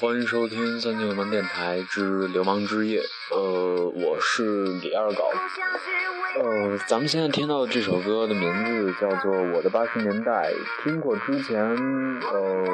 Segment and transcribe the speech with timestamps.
[0.00, 3.00] 欢迎收听三九流氓电台之流氓之夜。
[3.32, 5.28] 呃，我是李二狗。
[6.40, 10.52] 呃，咱们现在听到的这首歌的名字叫做《我的八十年代》。
[10.84, 12.64] 听过之前，呃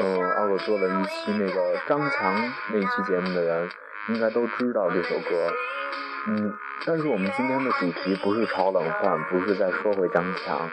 [0.00, 3.70] 呃，二狗做了一期那个张强那期节目的人，
[4.08, 5.52] 应该都知道这首歌。
[6.26, 6.52] 嗯，
[6.84, 10.68] 但是我们今天的主题不是炒冷饭，不是在说回张强，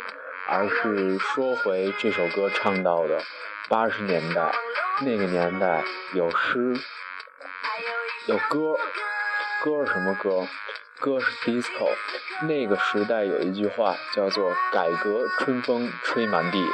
[0.47, 3.21] 而是说回这首歌唱到的
[3.67, 4.51] 八十年代。
[5.01, 6.73] 那个年代有诗，
[8.27, 8.77] 有歌，
[9.63, 10.47] 歌是什么歌？
[10.99, 11.89] 歌是 disco。
[12.47, 16.65] 那个时代有一句话叫做“改革春风吹满地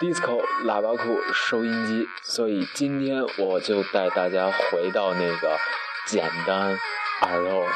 [0.00, 2.06] ”，disco 喇叭裤收音机。
[2.22, 5.56] 所以今天我就带大家回到那个
[6.06, 6.78] 简单
[7.22, 7.66] 而又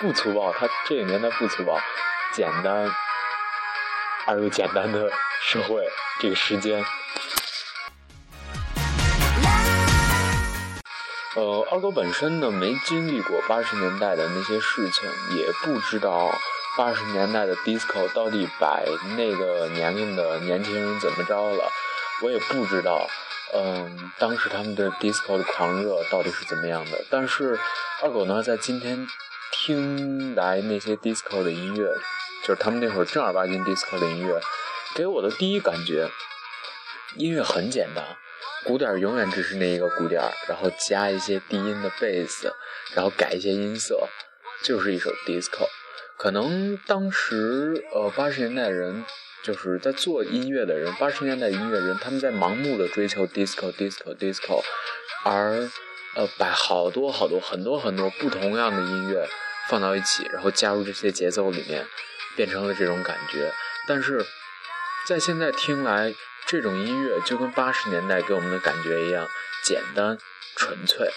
[0.00, 1.78] 不粗暴，他这个年代不粗暴，
[2.32, 2.90] 简单
[4.26, 5.10] 而又简单的
[5.42, 5.86] 社会
[6.20, 6.84] 这个时间。
[11.36, 16.30] 呃，二狗本身呢没经历过八十年代的那些事情，也不知道
[16.78, 18.84] 八十年代的 disco 到底摆
[19.16, 21.68] 那个年龄的年轻人怎么着了，
[22.22, 23.08] 我也不知道，
[23.52, 27.04] 嗯，当时他们的 disco 的狂热到底是怎么样的。
[27.10, 27.58] 但是
[28.00, 29.04] 二狗呢，在今天
[29.50, 31.90] 听来那些 disco 的音乐，
[32.44, 34.38] 就是他们那会儿正儿八经 disco 的音乐，
[34.94, 36.10] 给我的第一感觉，
[37.16, 38.04] 音乐很简单。
[38.64, 42.54] 鼓点永远只是那一个鼓点，然后加一些低音的贝斯，
[42.94, 44.08] 然后改一些音色，
[44.62, 45.66] 就是一首 disco。
[46.16, 49.04] 可能当时呃八十年代人
[49.42, 54.62] 就是在做音乐的人，八十年代音乐人他们在盲目的追求 disco disco disco，
[55.24, 55.68] 而
[56.14, 59.28] 呃把好多好多很多很多不同样的音乐
[59.68, 61.86] 放到一起，然后加入这些节奏里面，
[62.36, 63.52] 变成了这种感觉。
[63.86, 64.24] 但是
[65.06, 66.14] 在现在听来。
[66.46, 69.26] 这种音乐就跟八十年代给我们的感觉一样，
[69.64, 70.18] 简单
[70.54, 71.10] 纯粹。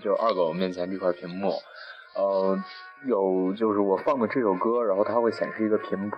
[0.00, 1.52] 就二狗面前这块屏幕，
[2.16, 2.58] 呃，
[3.06, 6.16] 有就是我放的这首歌，然后它会显示一个频谱。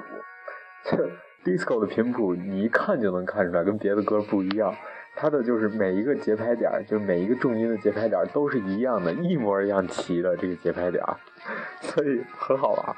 [1.45, 4.75] disco 的频谱你一看就能看出来，跟别的歌不一样。
[5.15, 11.05] 它的就是每一个节拍点，就是每一个重音的节拍点都是一样的，一模一样齐的这个节拍点，
[11.81, 12.97] 所以很好玩。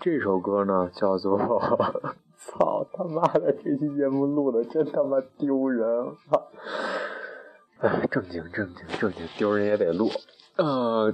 [0.00, 1.36] 这首歌呢，叫做
[2.38, 5.84] “操他妈的”，这期节目录的真他妈丢人！
[7.80, 10.08] 哎，正经正经正经，丢人也得录。
[10.56, 11.12] 呃，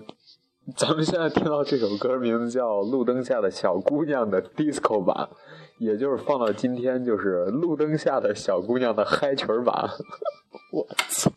[0.77, 5.31] 咱们现在听到这首歌名字叫《路灯下的小姑娘》的 disco 版，
[5.79, 9.89] 也就是放到今天就是路灯下的小姑娘的嗨曲版。
[10.73, 11.31] 我操！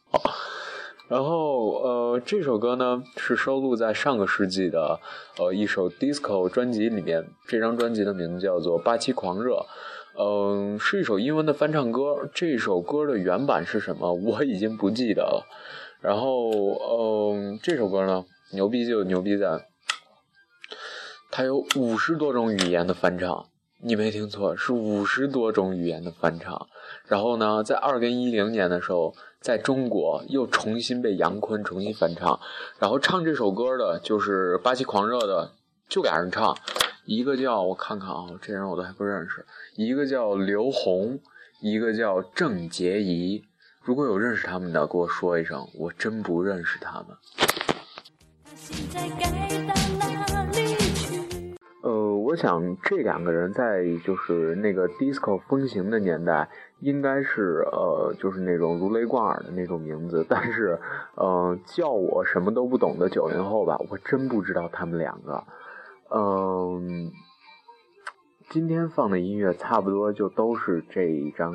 [1.07, 4.99] 然后，呃，这首歌呢是收录在上个世纪的，
[5.39, 7.25] 呃，一首 disco 专辑里面。
[7.47, 9.53] 这张专辑的名字叫做《八七狂热》，
[10.19, 12.29] 嗯，是一首英文的翻唱歌。
[12.33, 14.13] 这首歌的原版是什么？
[14.13, 15.47] 我已经不记得了。
[16.01, 16.51] 然后，
[17.31, 19.65] 嗯，这首歌呢，牛逼就牛逼在，
[21.31, 23.45] 它有五十多种语言的翻唱，
[23.81, 26.67] 你没听错，是五十多种语言的翻唱。
[27.05, 32.39] 然后呢，在二零一零年的时候，在中国又重新被杨坤重新翻唱。
[32.79, 35.51] 然后唱这首歌的就是巴西狂热的，
[35.87, 36.57] 就俩人唱，
[37.05, 39.45] 一个叫我看看啊，这人我都还不认识，
[39.75, 41.19] 一个叫刘红，
[41.61, 43.43] 一个叫郑洁仪。
[43.83, 47.07] 如果有认识他们的，给我说一声，我真不认识他们。
[51.83, 60.25] 呃，我想这两个人在就是那个 disco 风行的年代，应该是呃，就是那种如雷贯耳的那种名字。
[60.27, 60.79] 但是，
[61.15, 65.43] 呃，叫我什么都不懂的九零后吧，我真不知道他们两个。
[66.09, 67.11] 嗯，
[68.49, 71.53] 今天放的音乐差不多就都是这一张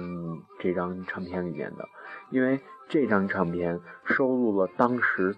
[0.59, 1.89] 这张唱片里面的。
[2.31, 5.37] 因为这张唱片收录了当时，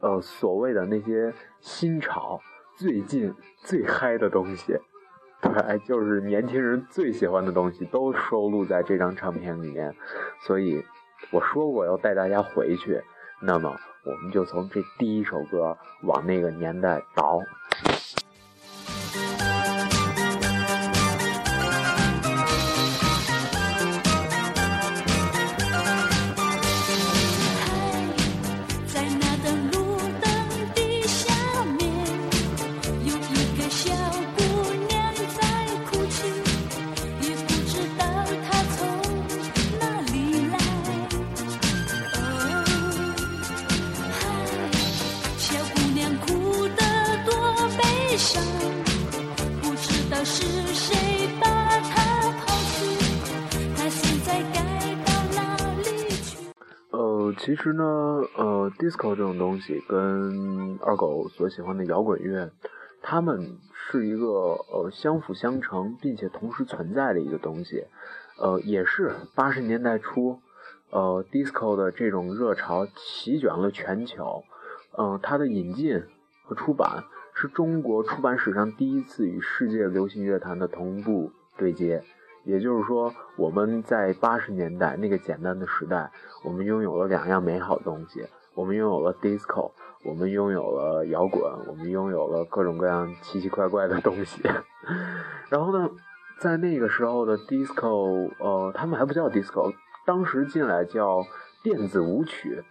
[0.00, 2.40] 呃，所谓的那些新潮、
[2.76, 4.74] 最近最嗨的东西，
[5.44, 9.94] 对， 就是年轻人最喜欢的东西，都收录在这张唱片里面。
[10.40, 10.82] 所以
[11.30, 13.00] 我说过要带大家回去，
[13.40, 17.40] 那么我们就从这第一首歌往那个年代倒。
[57.64, 57.82] 实呢，
[58.36, 62.50] 呃，disco 这种东西跟二狗所喜欢的摇滚乐，
[63.00, 67.86] 他们是一个呃相辅相成并且同时存在的一个东西，
[68.38, 70.40] 呃，也是八十年代初，
[70.90, 74.44] 呃，disco 的这种热潮席卷了全球，
[74.98, 76.02] 嗯，它的引进
[76.44, 82.04] 和出版是中国出版史上第一次与世界流行乐坛的同步对接。
[82.44, 86.10] 也就是说，我们在八十年代那个简单的时代，
[86.44, 89.72] 我们拥有了两样美好东西：我们拥有了 disco，
[90.04, 94.42] 我们拥有了摇滚，我们拥有了各种各样奇奇怪怪的东西。
[95.48, 95.90] 然后呢，
[96.38, 99.72] 在那个时候的 disco，呃，他们还不叫 disco，
[100.04, 101.24] 当时进来叫
[101.62, 102.62] 电子舞曲。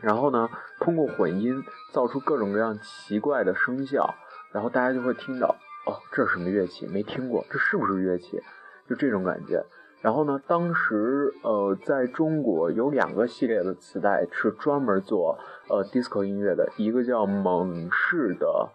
[0.00, 0.48] 然后呢，
[0.78, 4.14] 通过混音造出各种各样奇怪的声效，
[4.52, 5.56] 然后大家就会听到，
[5.86, 6.86] 哦，这是什么乐器？
[6.86, 8.40] 没听过，这是不是乐器？
[8.88, 9.64] 就这种感觉，
[10.00, 15.38] 然后呢，当时呃，在中国有两个系列的磁带是专门做
[15.68, 18.68] 呃 disco 音乐的，一个叫蒙氏的，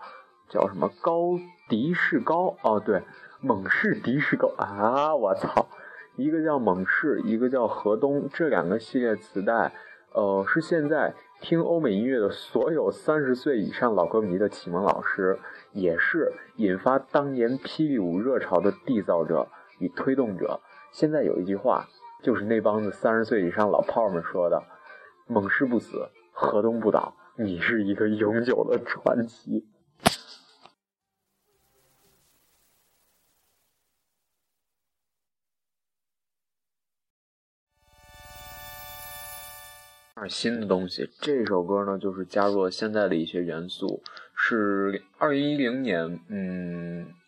[0.49, 0.89] 叫什么？
[1.01, 1.39] 高
[1.69, 2.57] 迪士高？
[2.61, 3.03] 哦，对，
[3.39, 4.51] 蒙氏迪士高。
[4.57, 5.67] 啊，我操，
[6.17, 9.71] 一个叫蒙氏，一个叫河东，这两个系列磁带，
[10.13, 15.39] 呃，是现在听欧美音乐的所有三十岁以上老歌迷的启蒙老师，
[15.71, 19.47] 也是引发当年霹雳舞热潮的缔造者。
[19.81, 20.61] 与推动者，
[20.93, 21.89] 现在有一句话，
[22.23, 24.63] 就是那帮子三十岁以上老炮们说的
[25.27, 29.67] ：“猛士不死，河东不倒，你是一个永久的传奇。”
[40.29, 44.03] 新的东西，这首歌呢，就是加入了现在的一些元素，
[44.35, 47.20] 是二零一零年，嗯。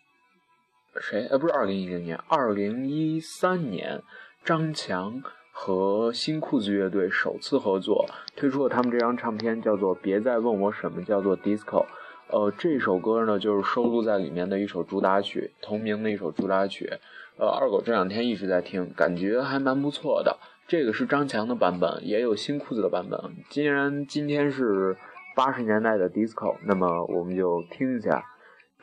[1.00, 1.26] 谁？
[1.30, 4.02] 呃，不是二零一零年，二零一三年，
[4.44, 11.84] 张强和新裤子乐队首次合作，推出了他们这张唱片，叫做《别再问我什么叫做 disco》。
[12.28, 16.90] 呃，这首歌呢，就是收录在里面的一首主打曲，同名的一首主打曲。
[17.36, 20.38] 呃，二狗这两天一直在听，感觉还蛮不错的。
[20.66, 23.20] 这个是张强的版本，也有新裤子的版本。
[23.50, 24.96] 既然今天是
[25.34, 28.24] 八十年代的 disco，那么我们就听一下。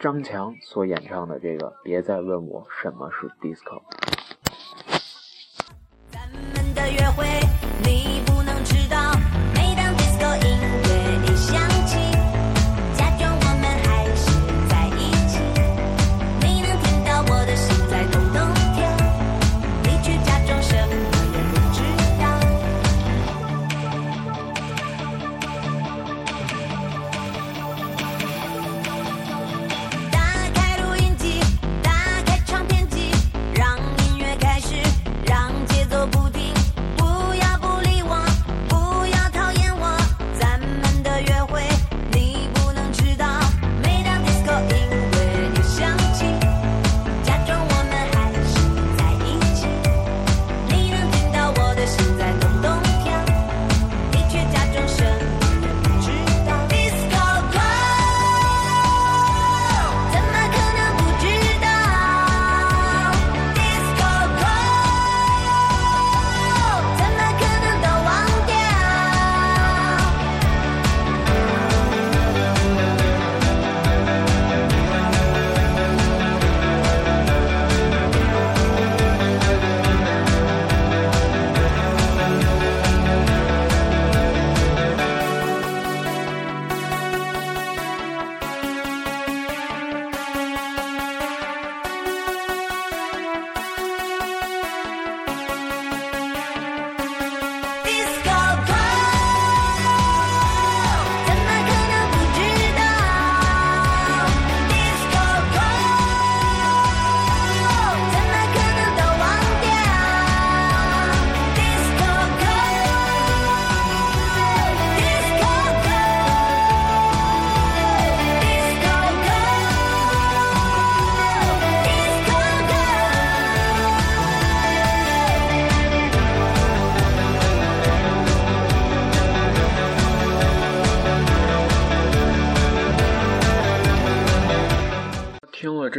[0.01, 3.79] 张强所演唱的这个《别再问我什么是 disco》。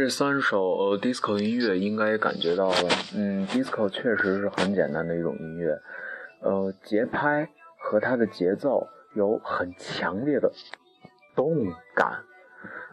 [0.03, 2.75] 这三首呃 disco 音乐，应该也感觉到了，
[3.15, 5.79] 嗯，disco 确实是很简单的一种音乐，
[6.41, 10.51] 呃，节拍和它的节奏有很强烈的
[11.37, 11.55] 动
[11.95, 12.19] 感。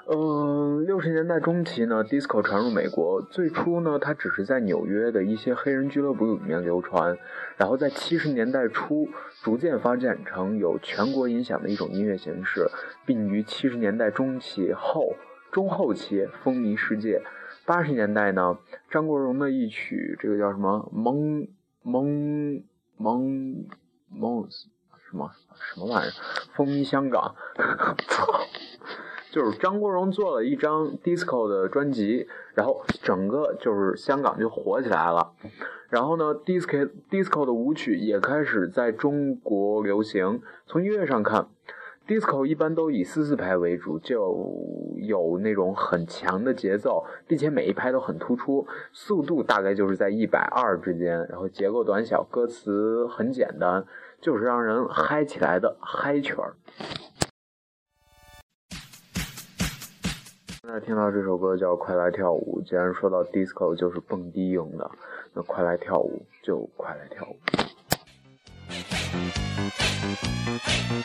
[0.07, 3.21] 嗯，六十年代中期呢，disco 传入美国。
[3.23, 7.19] 最初呢，它只是在纽约的一些黑人俱乐部里面流传，
[7.57, 9.09] 然后在七十年代初
[9.43, 12.71] 逐渐发展成有全国影响的一种音乐形式，
[13.05, 15.17] 并于七十年代中期后
[15.51, 17.23] 中后期风靡世界。
[17.67, 18.59] 八十年代呢，
[18.91, 21.47] 张国荣的一曲这个叫什么《蒙
[21.83, 22.63] 蒙
[22.97, 23.67] 蒙
[24.09, 25.31] 蒙》什么
[25.75, 26.13] 什么玩意儿，
[26.55, 27.35] 风靡香港。
[28.09, 28.27] 操！
[29.31, 35.33] 就是张国荣做了一张 disco 的专辑，然后整个就是香港就火起来了。
[35.89, 40.43] 然后呢，disco disco 的舞曲也开始在中国流行。
[40.67, 41.49] 从音乐上看
[42.07, 44.53] ，disco 一般都以四四拍为主，就
[44.97, 51.27] 有那种很强的节奏，并且每一拍都很突出，速度大概就是在一百二之间。
[51.29, 53.85] 然后结构短小，歌词很简单，
[54.21, 56.55] 就是让人嗨起来的嗨曲儿。
[60.63, 64.89] 现在听到这首歌叫《快来跳舞》，既然说到 disco 就是蹦迪用的，
[65.35, 67.37] 那快来跳舞就快来跳舞。
[70.91, 70.97] 不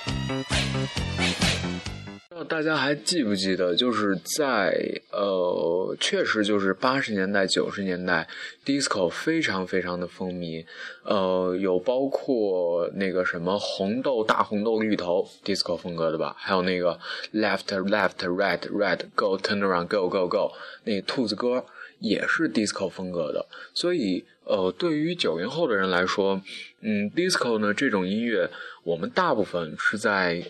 [2.29, 4.75] 知道大家还记不记得，就是在
[5.11, 8.27] 呃，确实就是八十年代、九十年代
[8.65, 10.65] ，disco 非常非常的风靡。
[11.03, 16.99] 呃，有包括那个什么红豆大红豆绿头 disco 风格的吧，还有那个
[17.31, 20.51] left left right right go turn around go go go
[20.85, 21.63] 那兔子歌
[22.05, 23.45] 也是 disco 风格的。
[23.73, 26.41] 所以呃，对于九零后的人来说，
[26.81, 28.49] 嗯，disco 呢这种音乐，
[28.83, 30.43] 我们大部分是在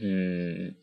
[0.00, 0.74] 嗯。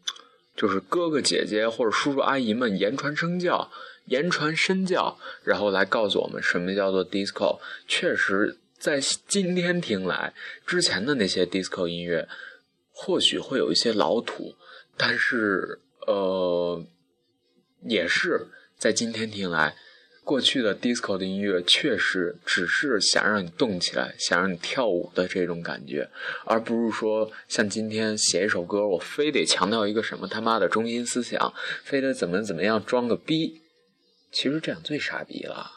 [0.53, 3.71] 就是哥哥姐姐或者叔叔阿姨们言传身教，
[4.05, 7.59] 言传身教，然后来告诉我们什么叫做 disco。
[7.87, 10.33] 确实，在今天听来，
[10.67, 12.27] 之前的那些 disco 音乐
[12.91, 14.55] 或许会有一些老土，
[14.95, 16.85] 但是呃，
[17.87, 18.47] 也是
[18.81, 19.75] 在今天听来。
[20.23, 26.09] 过去的 disco 的音乐确实只是想让你动起来，想让你跳舞的这种感觉，
[26.45, 33.61] 而不是说像今天写一首歌，我非得强调一个什么他妈的中心思想，非得怎么怎么样装个逼。
[34.31, 35.73] 其实这样最傻逼了。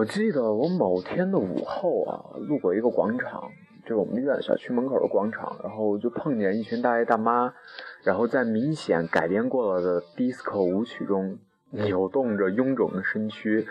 [0.00, 3.50] 我记得我某天的午后啊，路过一个广场，
[3.82, 7.52] 就是我们院小区门口的广场，然后就碰见一群大爷大妈，
[8.02, 11.38] 然后在明显改编过了的 disco 舞曲中
[11.72, 13.68] 扭动着臃肿的身躯，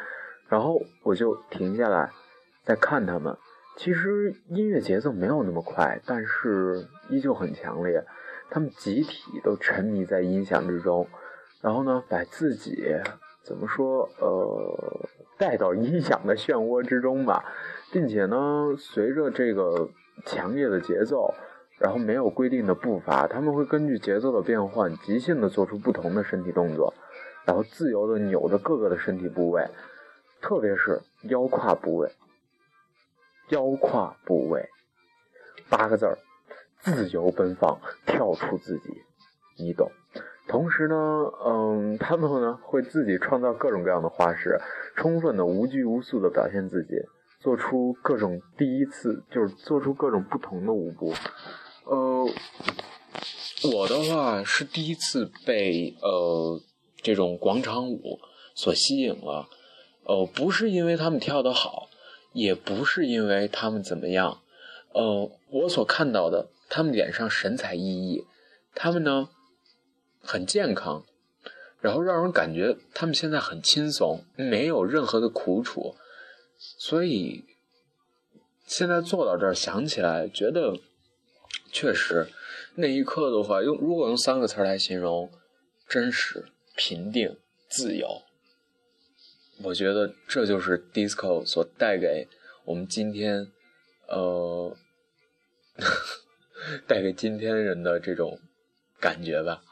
[0.47, 2.11] 然后我就停下来
[2.63, 3.35] 在看他们。
[3.75, 8.05] 其实音乐节奏没有那么快，但是依旧很强烈。
[8.51, 11.07] 他们集体都沉迷在音响之中，
[11.59, 12.85] 然后呢，把自己
[13.41, 15.09] 怎么说呃。
[15.39, 17.45] 带到音响的漩涡之中吧，
[17.93, 19.89] 并且呢，随着这个
[20.25, 21.33] 强烈的节奏，
[21.79, 26.93] 然后没有规定的步伐，他们会根据节奏的变换，即兴的做出不同的身体动作，
[27.45, 29.65] 然后自由的扭着各个的身体部位，
[30.41, 32.11] 特别是腰胯部位。
[33.47, 34.69] 腰胯部位，
[35.69, 36.17] 八个字儿：
[36.81, 39.01] 自由奔放，跳出自己，
[39.57, 39.89] 你懂。
[40.49, 40.95] 同时呢，
[41.45, 44.59] 嗯，他们呢会自己创造各种各样的花式，
[44.95, 46.95] 充分的无拘无束的表现自己，
[47.39, 51.13] 做出各种第一次，就是做出各种不同的舞步。
[51.85, 52.25] 呃，
[53.75, 56.59] 我的话是第一次被呃
[56.97, 58.19] 这种广场舞
[58.55, 59.47] 所吸引了，
[60.05, 61.89] 呃，不是因为他们跳得好，
[62.33, 64.39] 也不是因为他们怎么样，
[64.93, 68.25] 呃，我所看到的，他们脸上神采奕奕，
[68.73, 69.29] 他们呢。
[70.31, 71.03] 很健康，
[71.81, 75.95] 然后让人感觉他们现在很轻松，没有任何的苦楚，
[76.59, 77.45] 所以
[78.67, 80.77] 现在坐到这儿想起来，觉得
[81.71, 82.27] 确实
[82.75, 85.31] 那一刻的话，用如果用三个词来形容，
[85.87, 86.45] 真实、
[86.75, 87.35] 平定、
[87.67, 88.21] 自由，
[89.63, 92.27] 我觉得这就是 disco 所带给
[92.65, 93.51] 我们今天，
[94.07, 94.77] 呃，
[96.85, 98.39] 带给今天人的这种
[98.99, 99.63] 感觉吧。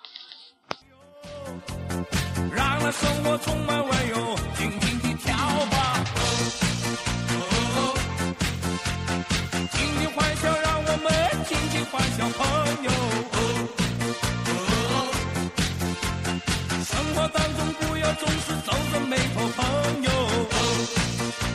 [2.92, 6.04] 生活充满温柔，尽情地跳吧，
[7.30, 7.34] 哦
[7.76, 7.78] 哦。
[9.74, 11.06] 尽情欢笑，让我们
[11.48, 12.40] 尽情欢笑，朋
[12.84, 12.90] 友，
[13.34, 13.38] 哦
[14.90, 14.96] 哦。
[16.86, 19.60] 生活当中不要总是皱着眉头，朋
[20.04, 20.10] 友，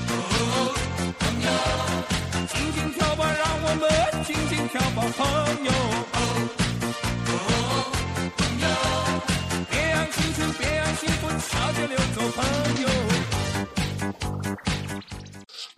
[0.08, 0.74] 哦哦。
[1.18, 1.48] 朋友，
[2.52, 3.82] 尽情跳吧，让我们
[4.26, 5.20] 尽情跳吧，朋
[5.64, 5.72] 友，
[6.12, 6.16] 哦。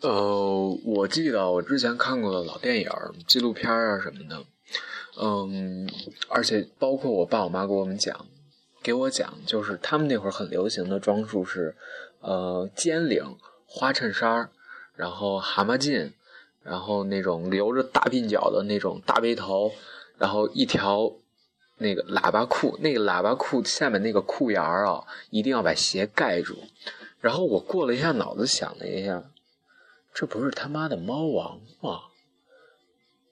[0.00, 2.90] 呃，我记得我之前看过的老电影、
[3.26, 4.44] 纪录片啊什么的，
[5.18, 5.88] 嗯，
[6.28, 8.26] 而且包括我爸我妈给我们讲，
[8.82, 11.74] 给我讲，就是他们那会儿很流行的装束是，
[12.20, 13.36] 呃，尖领、
[13.66, 14.50] 花衬衫，
[14.94, 16.12] 然后蛤蟆镜，
[16.62, 19.72] 然后那种留着大鬓角的那种大背头，
[20.18, 21.10] 然后一条
[21.76, 26.56] 那个喇叭裤，那个喇叭裤下面那个裤沿儿啊，一定要把鞋盖住。
[27.20, 29.24] 然后我过了一下脑子，想了一下。
[30.12, 32.02] 这不是他妈的猫王吗？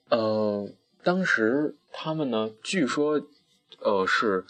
[0.09, 0.69] 呃，
[1.01, 3.21] 当时他们呢，据说，
[3.79, 4.45] 呃，是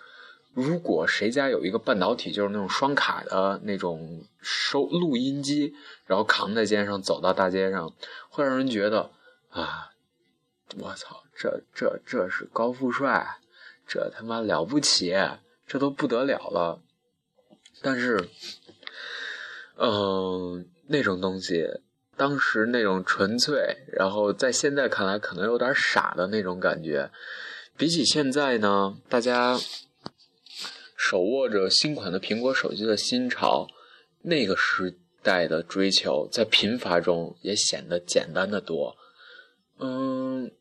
[0.54, 5.76] 如果谁家有一个半导体，就是那种双卡的那种收录音机，
[6.08, 7.94] 然后扛在肩上走到大街上，
[8.30, 9.12] 会让人觉得
[9.50, 9.92] 啊，
[10.80, 13.38] 我操，这这这是高富帅，
[13.94, 15.14] 这他妈了不起，
[15.68, 16.82] 这都不得了了。
[17.84, 18.28] 但是，
[19.78, 21.68] 嗯，那种东西。
[22.16, 27.10] 当时那种纯粹，然后在现在看来可能有点傻的那种感觉，
[27.76, 29.60] 比起现在呢，大家
[30.96, 33.68] 手握着新款的苹果手机的新潮，
[34.22, 38.96] 那个时代的追求在贫乏中也显得简单的多。
[39.80, 40.52] 嗯，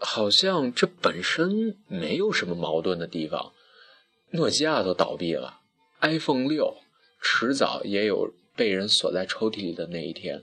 [0.00, 3.52] 好像这本身没有什么矛盾的地方。
[4.30, 5.60] 诺基亚都倒闭了
[6.00, 6.78] ，iPhone 六
[7.20, 10.42] 迟早也有被人锁在抽屉里的那一天。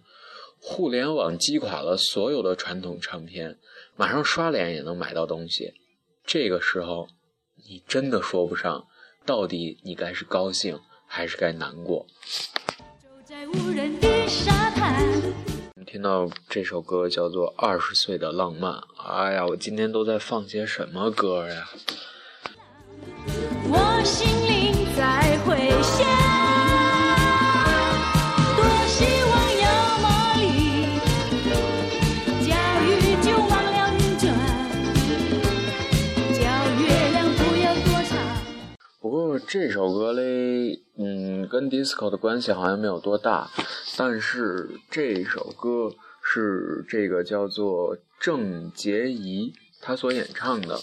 [0.60, 3.58] 互联网击垮了所有的传统唱片，
[3.96, 5.74] 马上刷脸也能买到东西。
[6.26, 7.08] 这个时候，
[7.68, 8.88] 你真的说不上，
[9.26, 12.06] 到底你该是高兴还是该难过
[13.24, 14.67] 在无人地上。
[15.98, 18.72] 听到这首歌叫做《二十岁的浪漫》，
[19.04, 21.68] 哎呀，我今天都在放些什么歌呀？
[23.68, 26.06] 我心灵在回响。
[39.50, 43.50] 这首歌嘞，嗯，跟 disco 的关系好像没有多大，
[43.98, 50.80] 但是这首歌是这个叫做郑洁仪她所演唱的。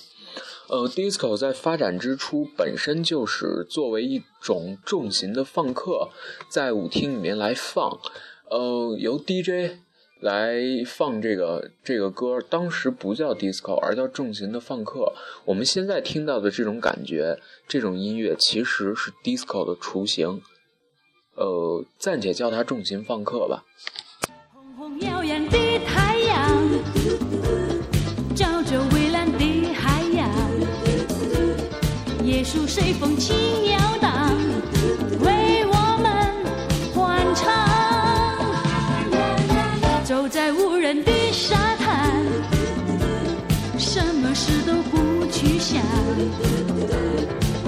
[0.68, 6.10] 呃，disco 在发展之初本身就是作为一种重型的放客，
[6.48, 8.00] 在舞厅里面来放，
[8.50, 9.78] 呃，由 DJ。
[10.20, 15.12] 来放这个这个歌，当时不叫 disco，而叫重型的放客。
[15.44, 20.40] 我们现在听到的这种感觉，这种音乐其实是 disco 的雏形，
[21.36, 23.64] 呃，暂且叫他重型放客吧。
[24.52, 26.68] 红红耀眼的太阳，
[28.34, 30.28] 照着蔚蓝的海洋，
[32.24, 34.32] 椰树随风轻摇荡。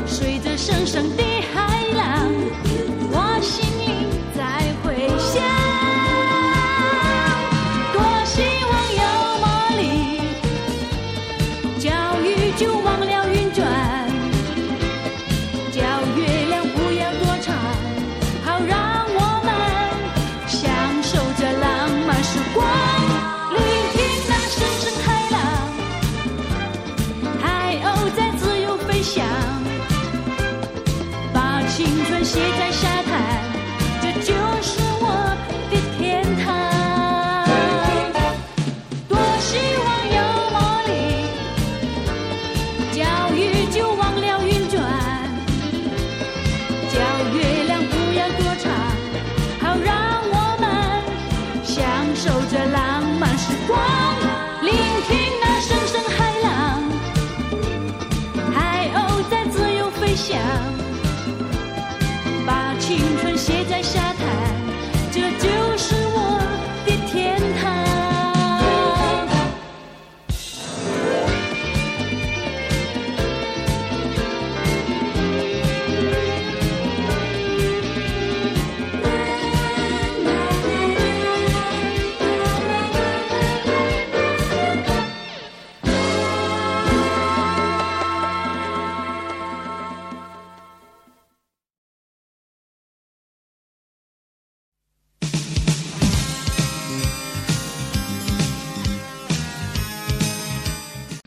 [0.06, 1.75] 随着声声的海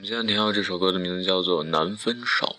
[0.10, 2.56] 今天听到这首歌的名字叫做《难分手》。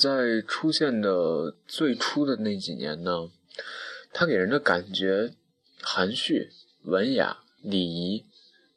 [0.00, 3.30] 在出现的最初的那几年呢，
[4.14, 5.34] 它给人的感觉
[5.82, 6.48] 含蓄、
[6.84, 8.24] 文雅、礼仪，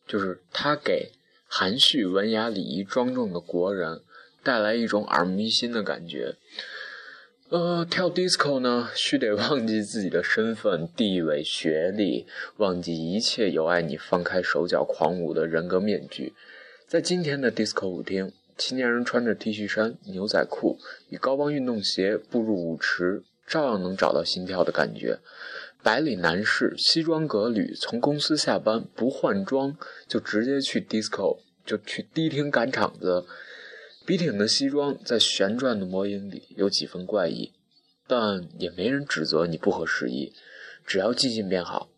[0.06, 1.14] 就是它给
[1.48, 4.02] 含蓄、文雅、礼仪、庄重的国人
[4.44, 6.36] 带来一种耳目一新的感觉。
[7.50, 12.26] 呃，跳 disco 呢，须得忘记自己的身份、地位、学历，
[12.58, 16.34] 忘记一切有碍你放开手脚狂舞的人格面具。
[16.86, 25.20] 在今天的 disco 舞厅，青年人穿着 T 恤衫、牛仔裤与高帮运动鞋步入舞池，照样能找到心跳的感觉。
[25.82, 29.76] 白领男士西装革履，从公司下班不换装
[30.08, 33.26] 就直接去 disco，就去迪厅赶场子。
[34.06, 37.54] 笔挺的西装在旋转的魔影里有几分怪异，
[38.08, 40.34] 但也没人指责你不合时宜，
[40.86, 41.90] 只要寂静便好。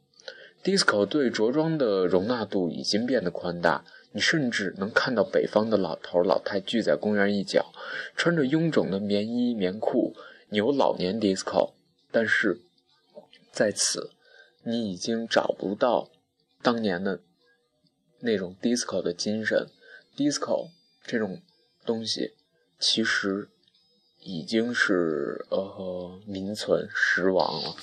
[0.63, 7.71] disco 对着装的容纳度已经变得宽大，你甚至能看到北方的老头老太聚在公园一角，
[8.15, 10.15] 穿着臃肿的棉衣棉裤，
[10.49, 11.73] 扭老年 disco。
[12.10, 12.62] 但是
[13.51, 14.10] 在此，
[14.63, 16.10] 你已经找不到
[16.63, 17.19] 当年的
[18.21, 19.67] 那种 disco 的精神
[20.17, 20.71] ，disco
[21.06, 21.43] 这种。
[21.88, 22.34] 东西
[22.80, 23.47] 其实
[24.21, 27.75] 已经是呃名存实亡了。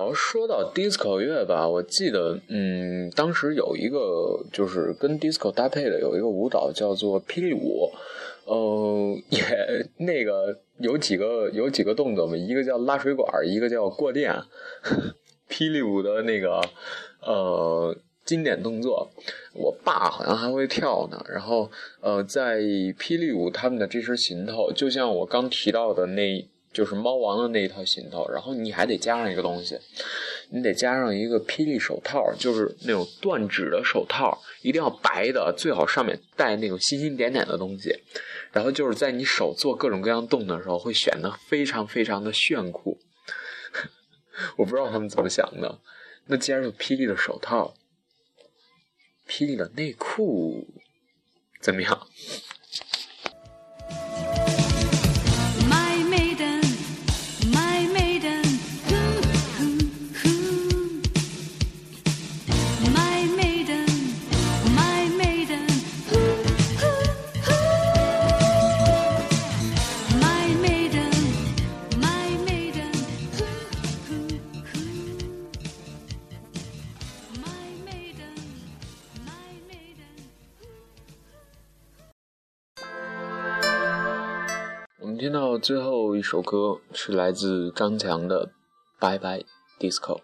[0.00, 7.92] 然后说到 disco 乐吧，我记得嗯，当时有一个就是跟 disco 搭配的有一个舞蹈叫做霹雳舞。
[8.46, 14.34] 呃，也那个有几个有几个动作嘛，一个叫拉水管，一个叫过电，
[15.50, 16.62] 霹雳舞的那个
[17.20, 19.10] 呃经典动作，
[19.52, 21.22] 我爸好像还会跳呢。
[21.28, 29.78] 然后呃，在霹雳舞他们的这身行头，就像我刚提到的那，就是猫王的那一套行头，然后你还得加上一个东西。
[30.52, 37.94] 你得加上一个霹雳手套，就是那种断指的手套，一定要白的，最好上面带那种星星点点的东西。
[38.50, 42.98] 然后就是在你手做各种各样动的时候，会显得非常非常的炫酷。
[44.58, 45.78] 我不知道他们怎么想的。
[46.26, 47.74] 那既然有霹雳的手套，
[49.28, 50.66] 霹雳的内裤
[51.60, 52.08] 怎么样？
[85.70, 88.46] 最后一首歌是来自张强的
[88.98, 89.44] 《拜拜
[89.78, 90.18] Disco》。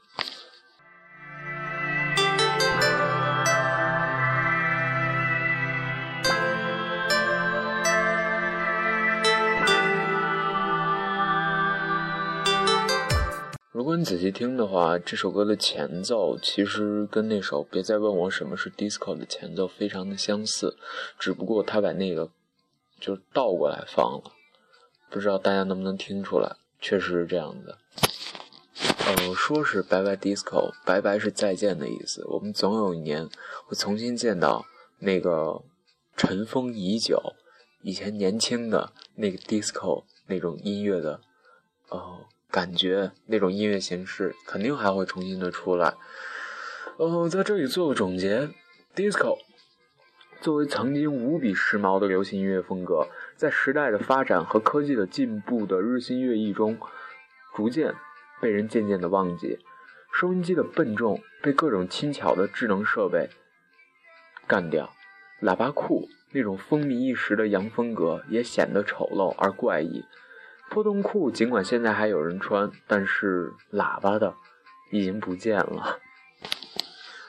[13.70, 20.76] 如果你仔细听的话，这首歌的前奏其实跟那首《别再问我什么是 Disco》的前奏非常的相似，
[21.20, 22.30] 只不过他把那个
[22.98, 24.32] 就倒过来放了。
[25.10, 27.78] 不知道大家能不能听出来，确实是这样的。
[29.06, 32.24] 呃，说是拜拜 disco，拜拜是再见的意思。
[32.26, 33.28] 我们总有一年
[33.64, 34.66] 会重新见到
[34.98, 35.62] 那个
[36.16, 37.34] 尘封已久、
[37.82, 41.20] 以前年轻的那个 disco 那种音乐的，
[41.88, 45.94] 呃，感觉那种音乐形式肯定还会重新的出来。
[46.98, 48.50] 呃，在这里做个总结
[48.94, 49.38] ，disco
[50.40, 53.08] 作为曾经无比时髦的流行音乐风格。
[53.36, 56.78] 在时代的发展和科技的进步的日新月异中，
[57.54, 57.94] 逐渐
[58.40, 59.58] 被人渐渐的忘记。
[60.10, 63.28] 收音机的笨重被各种轻巧的智能设备
[64.46, 64.90] 干掉，
[65.42, 70.06] 喇叭裤那种风靡一时的洋风格也显得丑陋而怪异。
[70.70, 74.34] 破洞裤尽管现在还有人穿，但是喇叭的
[74.90, 75.98] 已经不见了。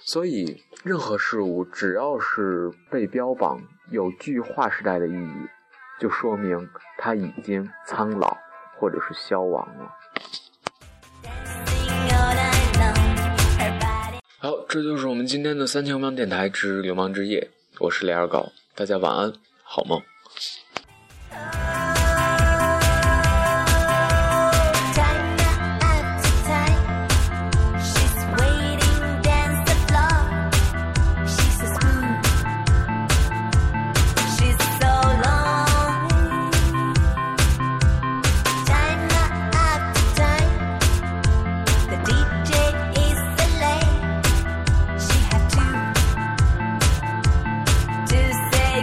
[0.05, 5.56] 所以，任何事物只要是被标榜有具划时代的意义。
[5.99, 8.37] 就说明他已经苍老，
[8.77, 9.91] 或者是消亡了。
[14.39, 19.33] 好，这就是我们今天的三千万电台之流氓之夜，我是李二狗，大家晚安，
[19.63, 19.99] 好梦。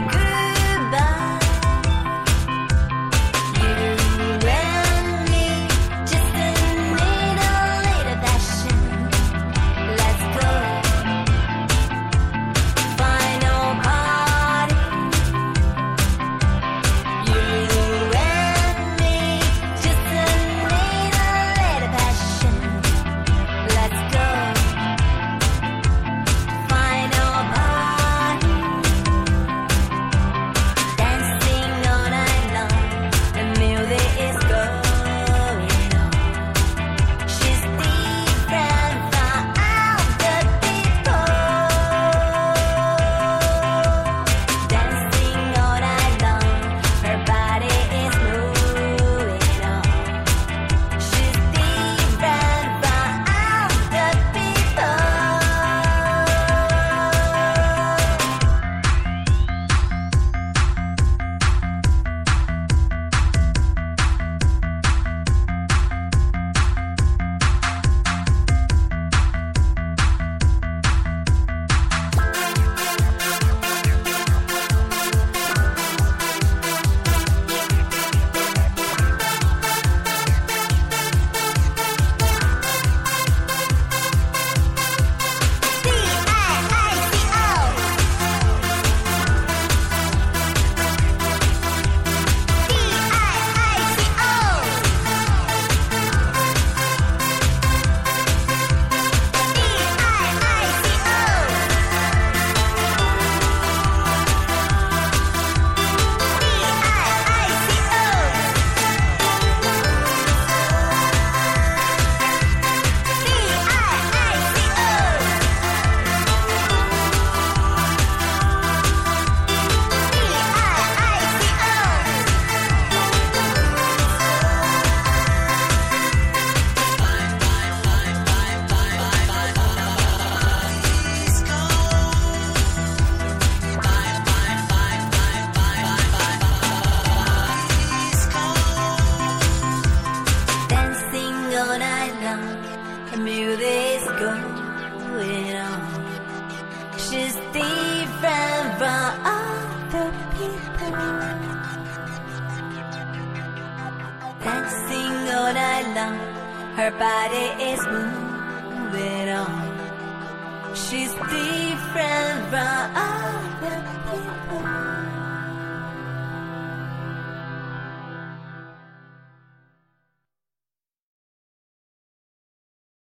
[0.00, 0.23] like